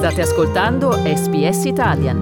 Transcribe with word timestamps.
State 0.00 0.22
ascoltando 0.22 0.92
SBS 0.92 1.64
Italian. 1.66 2.18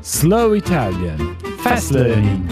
Slow 0.00 0.54
Italian 0.54 1.36
Fast 1.62 1.90
Learning. 1.90 2.46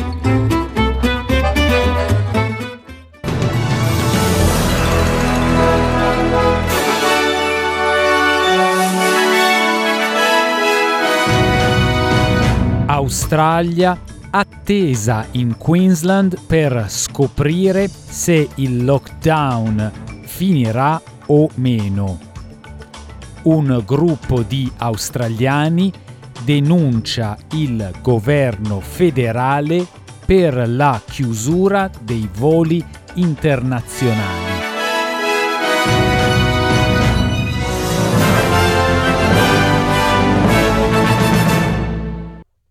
Australia 12.89 13.97
attesa 14.31 15.25
in 15.33 15.57
Queensland 15.57 16.41
per 16.47 16.87
scoprire 16.89 17.89
se 17.89 18.49
il 18.57 18.85
lockdown 18.85 20.07
finirà 20.39 21.03
o 21.27 21.51
meno. 21.57 22.17
Un 23.43 23.83
gruppo 23.85 24.43
di 24.43 24.71
australiani 24.77 25.93
denuncia 26.45 27.37
il 27.55 27.91
governo 28.01 28.79
federale 28.79 29.85
per 30.25 30.69
la 30.69 31.03
chiusura 31.05 31.91
dei 32.01 32.29
voli 32.33 32.85
internazionali. 33.15 34.47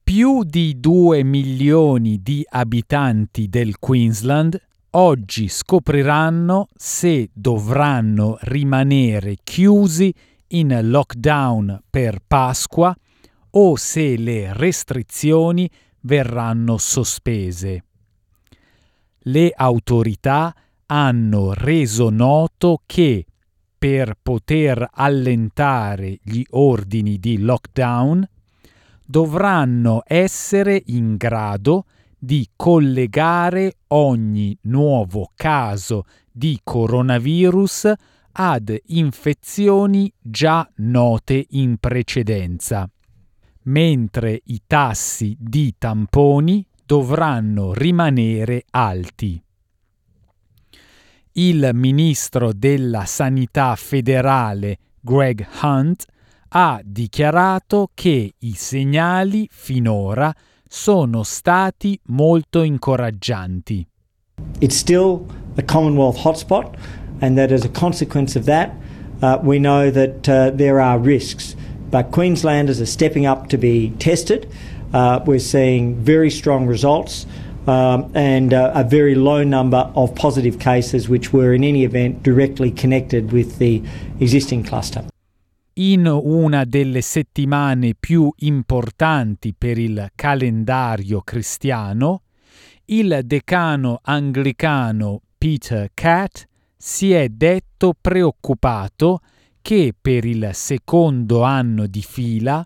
Più 0.04 0.44
di 0.46 0.80
2 0.80 1.24
milioni 1.26 2.22
di 2.24 2.46
abitanti 2.50 3.50
del 3.50 3.78
Queensland 3.78 4.58
oggi 4.98 5.48
scopriranno 5.48 6.68
se 6.76 7.30
dovranno 7.32 8.38
rimanere 8.42 9.38
chiusi 9.44 10.14
in 10.50 10.78
lockdown 10.90 11.84
per 11.88 12.20
Pasqua 12.26 12.96
o 13.52 13.76
se 13.76 14.18
le 14.18 14.54
restrizioni 14.54 15.70
verranno 16.02 16.78
sospese. 16.78 17.84
Le 19.20 19.54
autorità 19.56 20.56
hanno 20.88 21.54
reso 21.54 22.10
noto 22.10 22.82
che 22.86 23.26
per 23.78 24.18
poter 24.20 24.88
allentare 24.94 26.18
gli 26.24 26.44
ordini 26.52 27.20
di 27.20 27.38
lockdown 27.40 28.28
dovranno 29.06 30.02
essere 30.06 30.82
in 30.88 31.18
grado 31.18 31.86
di 31.86 31.97
collegare 32.56 33.78
ogni 33.88 34.58
nuovo 34.64 35.32
caso 35.36 36.06
di 36.32 36.60
coronavirus 36.64 37.94
ad 38.32 38.76
infezioni 38.86 40.12
già 40.20 40.70
note 40.78 41.46
in 41.50 41.78
precedenza, 41.78 42.90
mentre 43.64 44.42
i 44.46 44.62
tassi 44.66 45.36
di 45.40 45.76
tamponi 45.78 46.66
dovranno 46.86 47.74
rimanere 47.74 48.64
alti. 48.72 49.42
Il 51.34 51.70
ministro 51.74 52.52
della 52.54 53.06
Sanità 53.06 53.76
federale 53.76 54.78
Greg 55.00 55.46
Hunt 55.62 56.06
ha 56.50 56.80
dichiarato 56.84 57.92
che 57.94 58.34
i 58.38 58.54
segnali 58.54 59.48
finora 59.52 60.34
sono 60.70 61.24
stati 61.24 62.00
molto 62.08 62.62
incoraggianti. 62.62 63.88
It's 64.60 64.76
still 64.76 65.26
a 65.58 65.64
Commonwealth 65.64 66.18
hotspot, 66.18 66.78
and 67.22 67.38
that 67.38 67.52
as 67.52 67.66
a 67.66 67.70
consequence 67.70 68.36
of 68.36 68.46
that, 68.46 68.72
uh, 69.22 69.40
we 69.42 69.60
know 69.60 69.90
that 69.90 70.30
uh, 70.30 70.52
there 70.52 70.80
are 70.80 71.00
risks. 71.00 71.56
But 71.90 72.12
Queenslanders 72.12 72.80
are 72.82 72.86
stepping 72.86 73.26
up 73.26 73.50
to 73.50 73.58
be 73.58 73.92
tested. 73.98 74.48
Uh, 74.94 75.20
we're 75.26 75.40
seeing 75.40 75.96
very 75.96 76.30
strong 76.30 76.68
results 76.68 77.26
um, 77.68 78.12
and 78.14 78.54
uh, 78.54 78.72
a 78.74 78.84
very 78.84 79.16
low 79.16 79.44
number 79.44 79.92
of 79.96 80.14
positive 80.16 80.60
cases, 80.60 81.10
which 81.10 81.34
were 81.34 81.54
in 81.54 81.64
any 81.64 81.84
event 81.84 82.24
directly 82.24 82.72
connected 82.72 83.32
with 83.32 83.58
the 83.58 83.82
existing 84.20 84.64
cluster. 84.64 85.04
In 85.80 86.08
una 86.08 86.64
delle 86.66 87.02
settimane 87.02 87.94
più 88.00 88.32
importanti 88.38 89.54
per 89.56 89.78
il 89.78 90.10
calendario 90.16 91.22
cristiano, 91.22 92.22
il 92.86 93.22
decano 93.24 94.00
anglicano 94.02 95.22
Peter 95.38 95.90
Catt 95.94 96.48
si 96.76 97.12
è 97.12 97.28
detto 97.30 97.94
preoccupato 98.00 99.20
che 99.62 99.94
per 100.00 100.26
il 100.26 100.50
secondo 100.54 101.44
anno 101.44 101.86
di 101.86 102.02
fila 102.02 102.66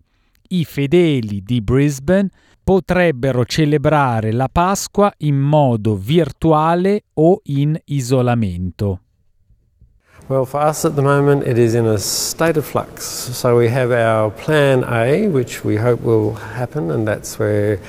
i 0.50 0.64
fedeli 0.64 1.42
di 1.44 1.62
Brisbane 1.62 2.30
potrebbero 2.64 3.44
celebrare 3.46 4.32
la 4.32 4.48
Pasqua 4.48 5.12
in 5.20 5.38
modo 5.38 5.96
virtuale 5.96 7.06
o 7.16 7.42
in 7.46 7.78
isolamento. 7.86 9.02
Well, 10.32 10.46
for 10.46 10.62
us 10.62 10.86
at 10.86 10.96
the 10.96 11.02
moment, 11.02 11.44
it 11.46 11.58
is 11.58 11.76
in 11.76 11.86
a 11.86 11.98
state 11.98 12.56
of 12.56 12.66
flux. 12.66 13.04
So 13.04 13.58
we 13.58 13.68
have 13.68 13.92
our 13.92 14.32
plan 14.32 14.86
A, 14.86 15.28
which 15.28 15.66
we 15.66 15.76
hope 15.76 16.00
will 16.00 16.36
happen, 16.36 16.90
and 16.90 17.06
that's 17.06 17.38
where 17.38 17.82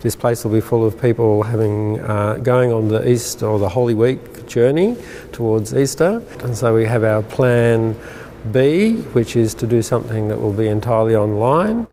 this 0.00 0.14
place 0.14 0.44
will 0.44 0.52
be 0.52 0.60
full 0.60 0.86
of 0.86 1.02
people 1.02 1.42
having 1.42 1.98
uh, 1.98 2.34
going 2.44 2.72
on 2.72 2.86
the 2.86 3.02
East 3.10 3.42
or 3.42 3.58
the 3.58 3.68
Holy 3.68 3.94
Week 3.94 4.46
journey 4.46 4.96
towards 5.32 5.74
Easter. 5.74 6.22
And 6.44 6.56
so 6.56 6.76
we 6.76 6.84
have 6.84 7.02
our 7.02 7.24
plan 7.24 7.96
B, 8.52 8.92
which 9.12 9.34
is 9.34 9.52
to 9.54 9.66
do 9.66 9.82
something 9.82 10.28
that 10.28 10.40
will 10.40 10.52
be 10.52 10.68
entirely 10.68 11.16
online. 11.16 11.88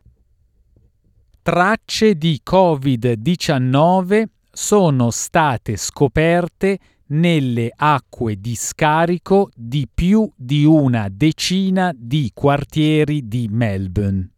Tracce 1.41 2.15
di 2.15 2.39
Covid-19 2.43 4.29
sono 4.51 5.09
state 5.09 5.75
scoperte 5.75 6.77
nelle 7.07 7.71
acque 7.75 8.39
di 8.39 8.55
scarico 8.55 9.49
di 9.55 9.87
più 9.93 10.29
di 10.35 10.65
una 10.65 11.07
decina 11.09 11.93
di 11.95 12.31
quartieri 12.33 13.27
di 13.27 13.47
Melbourne. 13.49 14.31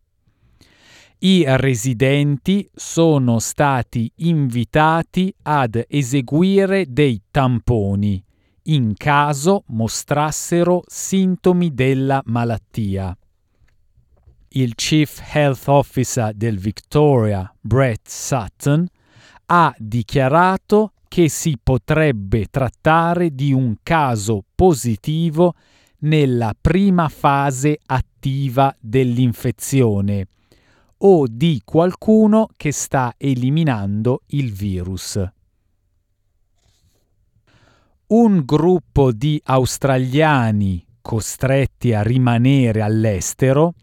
I 1.21 1.43
residenti 1.45 2.69
sono 2.73 3.39
stati 3.39 4.09
invitati 4.17 5.33
ad 5.41 5.83
eseguire 5.87 6.85
dei 6.87 7.21
tamponi 7.29 8.23
in 8.63 8.93
caso 8.95 9.63
mostrassero 9.67 10.83
sintomi 10.87 11.73
della 11.73 12.21
malattia. 12.25 13.17
Il 14.49 14.75
Chief 14.75 15.21
Health 15.33 15.67
Officer 15.67 16.33
del 16.33 16.57
Victoria, 16.57 17.53
Brett 17.59 18.07
Sutton, 18.07 18.87
ha 19.47 19.73
dichiarato 19.77 20.93
che 21.09 21.27
si 21.27 21.57
potrebbe 21.61 22.45
trattare 22.45 23.35
di 23.35 23.51
un 23.51 23.75
caso 23.83 24.45
positivo 24.55 25.55
nella 26.01 26.55
prima 26.59 27.09
fase 27.09 27.79
attiva 27.87 28.73
dell'infezione 28.79 30.27
o 30.99 31.25
di 31.27 31.61
qualcuno 31.65 32.47
che 32.55 32.71
sta 32.71 33.15
eliminando 33.17 34.21
il 34.27 34.53
virus. 34.53 35.21
Un 38.07 38.41
gruppo 38.45 39.11
di 39.11 39.41
australiani 39.45 40.85
costretti 41.01 41.93
a 41.93 42.03
rimanere 42.03 42.81
all'estero 42.81 43.73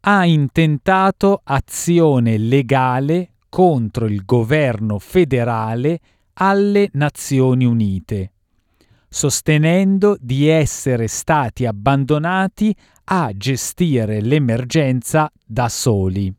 ha 0.00 0.24
intentato 0.24 1.40
azione 1.42 2.38
legale 2.38 3.32
contro 3.48 4.06
il 4.06 4.24
governo 4.24 4.98
federale 4.98 6.00
alle 6.42 6.88
Nazioni 6.94 7.66
Unite, 7.66 8.32
sostenendo 9.08 10.16
di 10.18 10.48
essere 10.48 11.06
stati 11.06 11.66
abbandonati 11.66 12.74
a 13.04 13.30
gestire 13.34 14.22
l'emergenza 14.22 15.30
da 15.44 15.68
soli. 15.68 16.34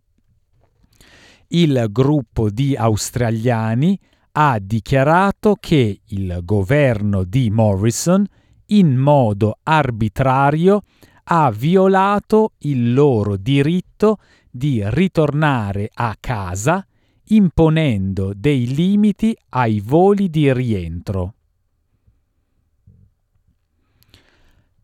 il 1.49 1.87
gruppo 1.91 2.49
di 2.49 2.75
australiani 2.75 3.99
ha 4.33 4.59
dichiarato 4.59 5.55
che 5.59 6.01
il 6.03 6.39
governo 6.43 7.23
di 7.23 7.49
Morrison 7.49 8.25
in 8.67 8.95
modo 8.95 9.59
arbitrario 9.63 10.83
ha 11.25 11.51
violato 11.51 12.53
il 12.59 12.93
loro 12.93 13.37
diritto 13.37 14.17
di 14.49 14.81
ritornare 14.85 15.89
a 15.93 16.15
casa 16.19 16.85
imponendo 17.29 18.33
dei 18.35 18.73
limiti 18.73 19.35
ai 19.49 19.79
voli 19.79 20.29
di 20.29 20.51
rientro. 20.53 21.33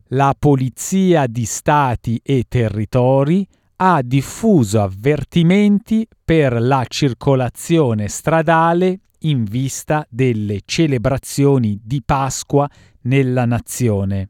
La 0.08 0.34
Polizia 0.38 1.26
di 1.26 1.44
Stati 1.44 2.20
e 2.22 2.44
Territori 2.48 3.46
ha 3.84 4.00
diffuso 4.00 4.80
avvertimenti 4.80 6.06
per 6.24 6.62
la 6.62 6.84
circolazione 6.86 8.06
stradale 8.06 9.00
in 9.22 9.42
vista 9.42 10.06
delle 10.08 10.60
celebrazioni 10.64 11.80
di 11.82 12.00
Pasqua 12.00 12.70
nella 13.02 13.44
nazione. 13.44 14.28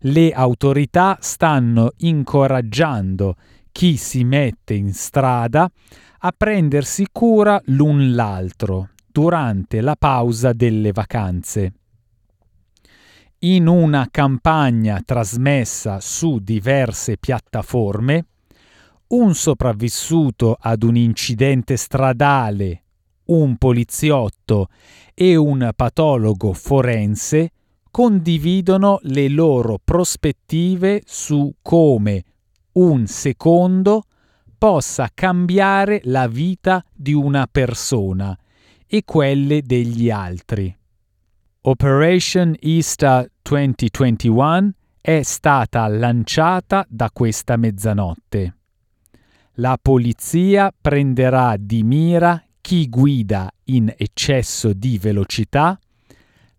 Le 0.00 0.30
autorità 0.32 1.16
stanno 1.22 1.92
incoraggiando 1.96 3.36
chi 3.72 3.96
si 3.96 4.24
mette 4.24 4.74
in 4.74 4.92
strada 4.92 5.66
a 6.18 6.34
prendersi 6.36 7.06
cura 7.10 7.58
l'un 7.68 8.14
l'altro 8.14 8.90
durante 9.10 9.80
la 9.80 9.96
pausa 9.98 10.52
delle 10.52 10.92
vacanze. 10.92 11.72
In 13.42 13.68
una 13.68 14.08
campagna 14.10 15.00
trasmessa 15.04 16.00
su 16.00 16.40
diverse 16.40 17.18
piattaforme, 17.18 18.26
un 19.08 19.32
sopravvissuto 19.32 20.56
ad 20.58 20.82
un 20.82 20.96
incidente 20.96 21.76
stradale, 21.76 22.82
un 23.26 23.56
poliziotto 23.56 24.70
e 25.14 25.36
un 25.36 25.70
patologo 25.76 26.52
forense 26.52 27.52
condividono 27.92 28.98
le 29.02 29.28
loro 29.28 29.78
prospettive 29.84 31.02
su 31.04 31.54
come 31.62 32.24
un 32.72 33.06
secondo 33.06 34.02
possa 34.58 35.10
cambiare 35.14 36.00
la 36.04 36.26
vita 36.26 36.84
di 36.92 37.12
una 37.12 37.46
persona 37.48 38.36
e 38.84 39.04
quelle 39.04 39.62
degli 39.62 40.10
altri. 40.10 40.77
Operation 41.70 42.56
Easter 42.60 43.30
2021 43.42 44.70
è 45.02 45.20
stata 45.22 45.86
lanciata 45.86 46.86
da 46.88 47.10
questa 47.12 47.58
mezzanotte. 47.58 48.56
La 49.56 49.78
polizia 49.80 50.72
prenderà 50.80 51.56
di 51.58 51.82
mira 51.82 52.42
chi 52.62 52.88
guida 52.88 53.50
in 53.64 53.92
eccesso 53.94 54.72
di 54.72 54.96
velocità, 54.96 55.78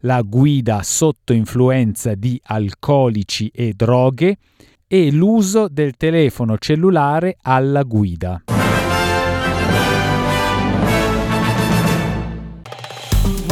la 0.01 0.21
guida 0.21 0.83
sotto 0.83 1.33
influenza 1.33 2.13
di 2.13 2.39
alcolici 2.43 3.49
e 3.51 3.73
droghe 3.75 4.37
e 4.85 5.11
l'uso 5.11 5.67
del 5.69 5.97
telefono 5.97 6.59
cellulare 6.59 7.35
alla 7.41 7.81
guida. 7.81 8.43